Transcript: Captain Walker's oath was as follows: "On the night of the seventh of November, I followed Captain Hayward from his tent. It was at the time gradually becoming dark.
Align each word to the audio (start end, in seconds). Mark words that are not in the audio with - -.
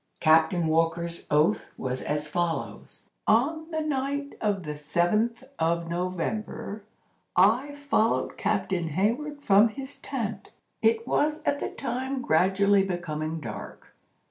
Captain 0.19 0.65
Walker's 0.65 1.27
oath 1.29 1.69
was 1.77 2.01
as 2.01 2.27
follows: 2.27 3.11
"On 3.27 3.69
the 3.69 3.81
night 3.81 4.33
of 4.41 4.63
the 4.63 4.75
seventh 4.75 5.43
of 5.59 5.87
November, 5.89 6.81
I 7.35 7.75
followed 7.75 8.35
Captain 8.35 8.87
Hayward 8.87 9.43
from 9.43 9.67
his 9.69 9.99
tent. 9.99 10.49
It 10.81 11.07
was 11.07 11.43
at 11.43 11.59
the 11.59 11.69
time 11.69 12.23
gradually 12.23 12.81
becoming 12.83 13.39
dark. 13.39 13.93